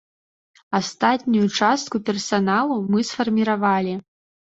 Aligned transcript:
Астатнюю 0.77 1.43
частку 1.59 1.95
персаналу 2.07 2.79
мы 2.95 2.99
сфарміравалі. 3.11 3.93